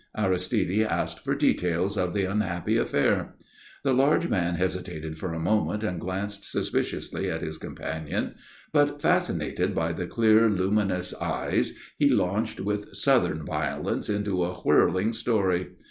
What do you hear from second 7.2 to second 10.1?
at his companion; but, fascinated by the